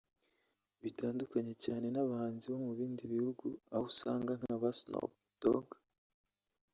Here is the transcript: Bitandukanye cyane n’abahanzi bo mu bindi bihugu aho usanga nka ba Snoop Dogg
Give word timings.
Bitandukanye 0.83 1.53
cyane 1.63 1.87
n’abahanzi 1.93 2.45
bo 2.51 2.57
mu 2.65 2.71
bindi 2.79 3.03
bihugu 3.13 3.45
aho 3.73 3.83
usanga 3.91 4.31
nka 4.39 4.55
ba 4.61 4.69
Snoop 4.79 5.11
Dogg 5.41 5.67